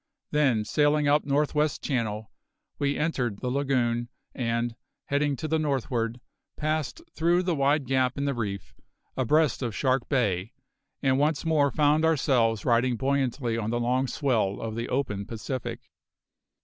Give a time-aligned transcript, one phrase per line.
[0.31, 2.31] Then, sailing up North west Channel,
[2.79, 6.19] we entered the lagoon and, heading to the northward,
[6.57, 8.73] passed through the wide gap in the reef,
[9.15, 10.53] abreast of Shark Bay,
[11.03, 15.81] and once more found ourselves riding buoyantly on the long swell of the open Pacific.